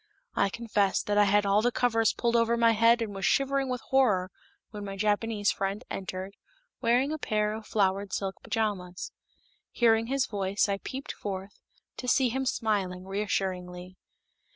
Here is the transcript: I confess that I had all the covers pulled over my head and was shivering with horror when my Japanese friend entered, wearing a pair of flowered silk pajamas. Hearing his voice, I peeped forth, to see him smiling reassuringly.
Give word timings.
I 0.35 0.49
confess 0.49 1.03
that 1.03 1.19
I 1.19 1.25
had 1.25 1.45
all 1.45 1.61
the 1.61 1.71
covers 1.71 2.11
pulled 2.11 2.35
over 2.35 2.57
my 2.57 2.71
head 2.71 3.03
and 3.03 3.13
was 3.13 3.23
shivering 3.23 3.69
with 3.69 3.81
horror 3.89 4.31
when 4.71 4.83
my 4.83 4.97
Japanese 4.97 5.51
friend 5.51 5.83
entered, 5.91 6.33
wearing 6.81 7.11
a 7.11 7.19
pair 7.19 7.53
of 7.53 7.67
flowered 7.67 8.11
silk 8.11 8.41
pajamas. 8.41 9.11
Hearing 9.69 10.07
his 10.07 10.25
voice, 10.25 10.67
I 10.67 10.79
peeped 10.79 11.11
forth, 11.11 11.61
to 11.97 12.07
see 12.07 12.29
him 12.29 12.47
smiling 12.47 13.05
reassuringly. 13.05 13.95